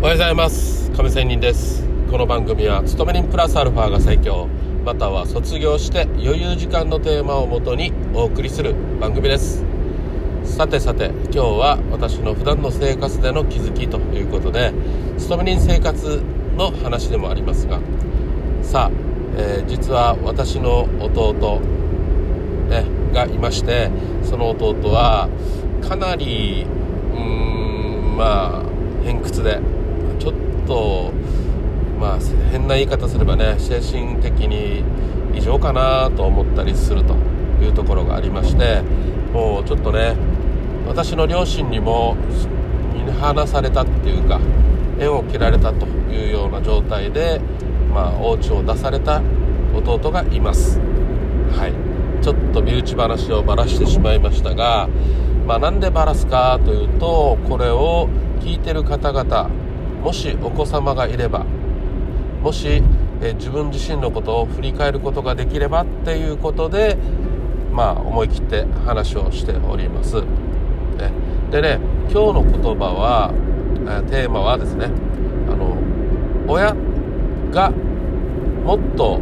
[0.00, 0.92] おはようございます。
[0.92, 1.82] 亀仙人です。
[2.08, 4.46] この番組は勤め人プラスアルファが最強。
[4.84, 9.64] または卒業して余裕時間のテーマをもとにお送りする番組です。
[10.44, 14.72] さてさて今日は私の普段の生活での気づきということで
[15.18, 16.22] 勤め人生活
[16.56, 17.80] の話でもありますが
[18.62, 18.90] さあ、
[19.36, 21.60] えー、実は私の弟、
[22.70, 23.90] ね、がいまして
[24.22, 25.28] その弟は
[25.82, 26.66] かなり
[27.12, 27.20] うー
[28.14, 29.60] んまあ偏屈で
[30.18, 30.34] ちょっ
[30.66, 31.12] と
[31.98, 32.18] まあ
[32.50, 34.84] 変な言い方すればね精神的に
[35.34, 37.14] 異常かなと思ったりすると
[37.62, 38.82] いうところがありまして
[39.32, 40.16] もうちょっとね
[40.86, 42.16] 私の両親にも
[42.94, 44.40] 見放されたっていうか
[44.98, 47.40] 縁を切られたというような状態で
[47.92, 49.22] まあお家を出された
[49.74, 50.80] 弟がいます。
[50.80, 51.88] はい。
[52.22, 54.88] ちょっと身内話をばらしてしまいましたが
[55.46, 58.08] まあなんでばらすかというとこれを
[58.40, 59.50] 聞いてる方々
[60.02, 61.44] もしお子様がいれば
[62.42, 62.82] もし
[63.20, 66.96] え自分自身のことを振り返ることができればっていうことで
[67.72, 70.20] まあ思い切って話をしております。
[70.20, 71.12] ね、
[71.50, 71.78] でね
[72.10, 73.32] 今日の言葉は
[73.86, 74.90] えテーマはですね
[75.48, 75.76] あの
[76.46, 76.74] 親
[77.50, 77.70] が
[78.64, 79.20] もっと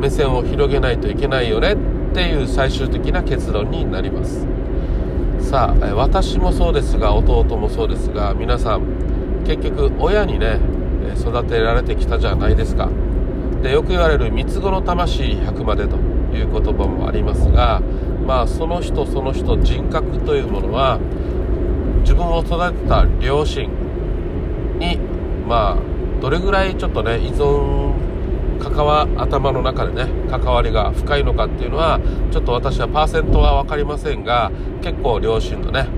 [0.00, 1.76] 目線を広げないといけないよねっ
[2.14, 4.46] ていう最終的な結論になります
[5.40, 8.82] さあ私もそうですが弟もそうですが皆さん
[9.48, 10.60] 結局親にね
[11.18, 12.90] 育てられてきたじゃないですか。
[13.62, 15.96] でよく言われる三つ子の魂100までと
[16.36, 17.80] いう言葉もありますが
[18.26, 21.00] まあその人その人人格というものは
[22.02, 23.70] 自分を育てた両親
[24.78, 24.98] に
[25.48, 27.94] まあどれぐらいちょっとね依存
[28.60, 35.88] 関わ頭の中でね関わりが深いのかっていうのはちょっと私はパーセントは分かりませんが結構両親のね、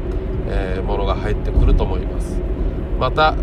[0.48, 2.39] えー、ものが入ってくると思います。
[3.00, 3.34] また、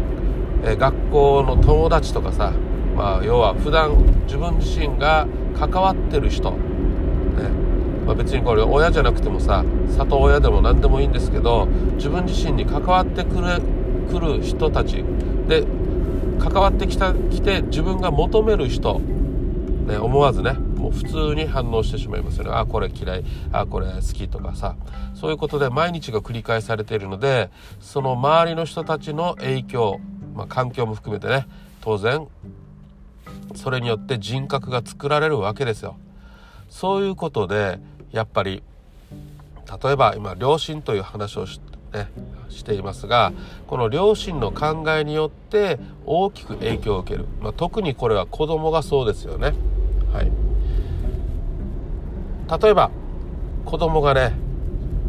[0.64, 2.54] え学校の友達とかさ、
[2.95, 6.58] まあ、要は普段自分自身が関わってる人、ね。
[8.06, 11.66] まあ、別にこれ親じゃなくてもさ里親でも何でもいいんですけど
[11.96, 13.62] 自分自身に関わってくる
[14.10, 15.04] くる人たち。
[15.48, 15.66] で
[16.40, 19.00] 関わってきた来て自分が求める人、
[19.88, 20.67] ね、思わずね。
[20.87, 22.52] もう普通に反応してしまいますよね。
[22.53, 23.25] あこれ嫌い。
[23.52, 24.75] あこれ好きとかさ。
[25.15, 27.49] そういうことで毎日が繰り返されているので
[27.81, 29.99] その周りの人たちの影響、
[30.36, 31.45] まあ、環境も含めてね。
[31.81, 32.27] 当然
[33.55, 35.98] それによって人格が作られるわけですよ。
[36.70, 37.80] そういうことで
[38.11, 38.64] やっぱり
[39.83, 41.59] 例えば今両親という話をし,、
[41.93, 42.08] ね、
[42.48, 43.33] していますが
[43.67, 49.54] この両親の考えによって大きく影響を受ける、まあ、特にこれは子供がそうですよね。
[50.14, 50.31] はい、
[52.50, 52.92] 例えば
[53.66, 54.34] 子供がね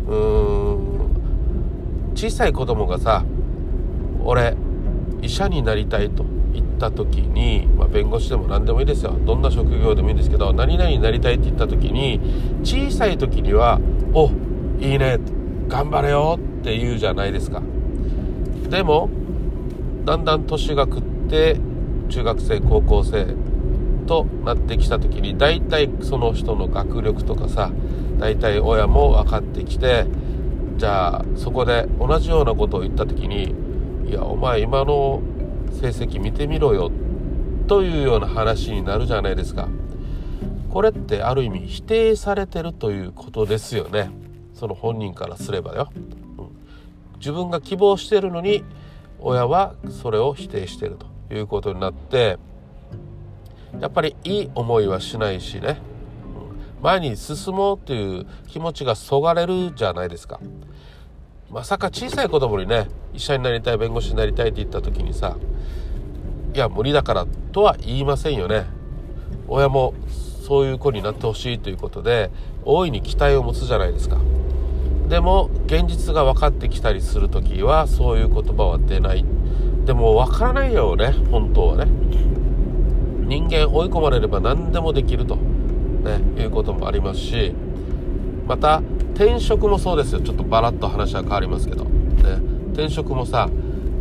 [0.09, 0.15] うー
[0.75, 0.78] ん
[2.15, 3.25] 小さい子供がさ
[4.25, 4.56] 「俺
[5.22, 9.15] 医者になりたい」と言った時に、まあ、弁護士でも何でもいいですよ。
[9.25, 12.21] どんな職業でもいいんですけど何々になりたいって言った時に
[12.65, 13.81] 小さい時には
[14.15, 14.31] 「お
[14.81, 15.19] いいね
[15.69, 17.62] 頑張れよ」って言うじゃないですか。
[18.69, 19.09] でも
[20.05, 21.56] だんだん年が食って
[22.09, 23.26] 中学生高校生
[24.08, 27.70] となってきた時に大体その人の学力とかさ
[28.19, 30.06] 大体親も分かってきて
[30.78, 33.54] じゃあそこで同じようなことを言った時に
[34.08, 35.20] 「いやお前今の
[35.80, 36.91] 成績見てみろよ」
[37.69, 39.69] というような話になるじゃないですか。
[40.70, 44.10] これってある意味否定されてるということですよね。
[44.54, 45.88] その本人からすればよ、
[46.38, 46.48] うん、
[47.19, 48.64] 自分が希望してるのに
[49.20, 50.96] 親はそれを否定してる
[51.28, 52.38] ということになって
[53.80, 55.80] やっぱりいい思いはしないしね、
[56.82, 60.40] 前に進もうという気持ちがそがれるじゃないですか。
[61.50, 65.36] まさか小さい子供にね、医者になりたい、弁護士になりたいって言った時にさ、
[66.54, 68.66] いや、無理だからとは言いませんよね。
[69.48, 69.94] 親も
[70.42, 72.30] そういう子になってほしいということで、
[72.64, 74.18] 大いに期待を持つじゃないですか。
[75.08, 79.24] でも、現実が分かってきたりする時は、そういう言葉は出ない。
[79.86, 81.90] でも、分からないよね、本当はね。
[83.28, 87.54] 人間追い込まれれば何でもできると、ね、いうこともありますし
[88.46, 88.82] また
[89.14, 90.20] 転職もそうですよ。
[90.20, 91.90] ちょっとバラッと話は変わりますけど、ね、
[92.72, 93.50] 転職もさ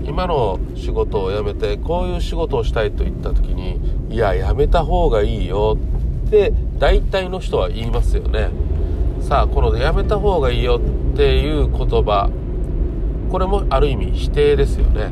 [0.06, 3.80] 今の仕事を辞めてこういう仕事をしたいと言った時に
[4.10, 5.78] いや辞めた方がいいよ
[6.28, 8.50] って大体の人は言いますよね。
[9.20, 12.30] さあこの辞めた方がいいよっていう言葉
[13.30, 15.12] これもある意味否定ですよね。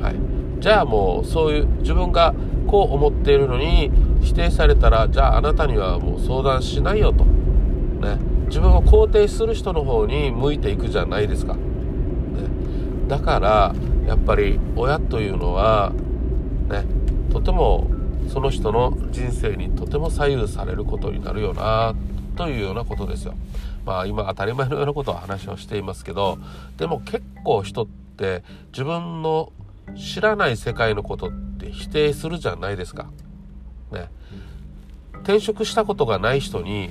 [0.00, 0.60] はい。
[0.60, 2.34] じゃあもうそういう自分が
[2.68, 11.60] こう思っているのに否定されたらじゃああなたにはもう相談しないよと、ね、自分を肯定する人の方に向いていくじゃないですか、ね、
[13.08, 13.74] だから
[14.06, 15.92] やっぱり親というのは
[16.68, 16.98] ね。
[17.30, 17.86] とても
[18.28, 21.94] その人の人生にとても左右されることになるよな
[22.36, 23.34] というようなことですよ。
[23.84, 26.38] まあ今当たり前のようなことを話をしていますけど
[26.76, 28.42] でも結構人って
[28.72, 29.52] 自分の
[29.96, 33.10] 知らない世界のことって否定するじゃないですか。
[33.92, 34.08] ね。
[35.22, 36.90] 転職したことがない人に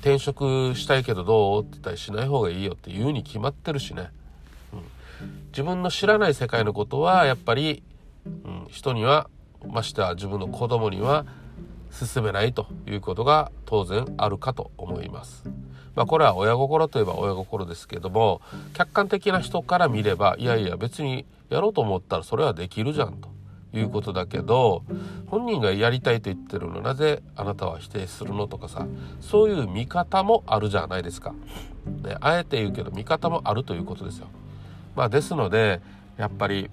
[0.00, 4.10] 転職したいけどどうって言ったらしない方がいいよって言うに決まってるしね。
[4.72, 7.82] うん、自分の知らない世界のことはやっぱり、
[8.24, 9.28] うん、人には
[9.66, 11.26] ましては自分の子供には
[11.90, 15.44] 進めないということが当然あるかと思います。
[15.96, 18.42] まあこれは親心といえば親心ですけども
[18.74, 23.28] 客観的な人から見ればいやいや別にやろうと思ったらそれはできるじゃんと
[23.78, 24.82] いうことだけど
[25.26, 28.86] 本人がやりたいと言ってるのなぜあなたは否定するのとかさ
[29.20, 31.34] そういう見方もあるじゃないですか。
[32.02, 34.26] ね、あえて言うけど見方もあるということですよ。
[34.96, 35.80] まあ、ですので
[36.16, 36.70] やっぱり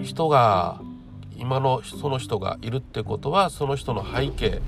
[0.00, 0.80] 人が
[1.36, 4.60] 今のその人がいるってことはその人の背景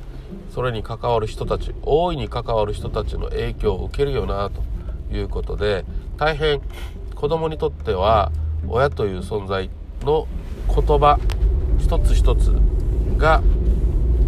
[0.54, 4.62] それに関わる人たち大いに関わる人たちの影響を受けるよなと
[5.14, 5.84] いうことで
[6.18, 6.60] 大変
[7.14, 8.32] 子供にとっては
[8.68, 9.70] 親という存在
[10.02, 10.26] の
[10.68, 11.18] 言葉
[11.78, 12.52] 一つ一つ
[13.16, 13.42] が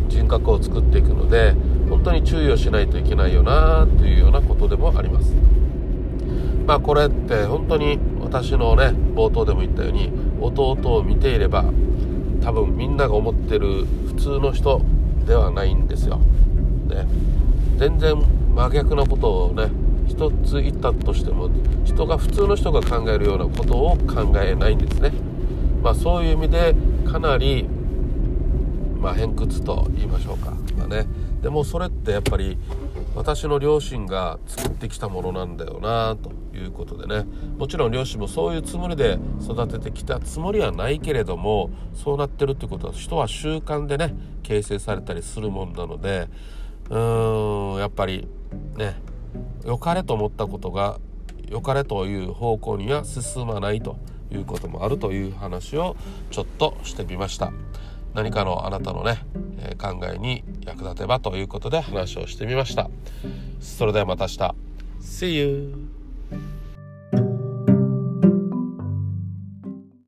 [0.09, 1.55] 人格を作っていくので
[1.89, 5.35] 本当に注意をしないといけないよなというようなことでもあります。
[6.67, 11.65] まあこれって本当に私のね冒頭でも言ったように弟を見ていれば
[12.43, 14.81] 多分みんなが思ってる普通の人
[15.27, 16.19] ではないんですよ。
[16.89, 17.07] ね、
[17.77, 18.17] 全然
[18.55, 19.71] 真逆なことをね
[20.09, 21.51] 一つ言ったとしても
[21.85, 25.13] 人が普通の人が考えるようなことを考えないんですね。
[25.83, 26.75] まあ、そういう意味で
[27.05, 27.67] かなり、
[28.99, 31.07] まあ、偏屈と言いましょうか、まあね、
[31.43, 32.59] でもそれってやっぱり
[33.15, 37.27] 私の両親が作ってきたものなんだよなということでね。
[37.59, 46.29] もちろん両親もそういうつもりで育ててきたつもりはないけれどもそうなってるってことは人は習慣でね形成されたりするもんなので
[46.89, 48.29] うーんやっぱり
[48.77, 48.97] ね
[49.67, 50.99] 良かれと思ったことが
[51.49, 53.97] 良かれという方向には進まないと。
[54.33, 55.97] いうこともあるという話を
[56.31, 57.53] ちょっとしてみました。
[58.15, 59.19] 何かのあなたのね、
[59.59, 62.91] えー、考えに役立てばということで話をしてみました。
[63.61, 64.55] それではまた明日。
[65.01, 66.60] See you!